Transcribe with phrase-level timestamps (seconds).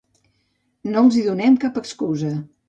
[0.95, 2.33] No els hi donem cap excusa.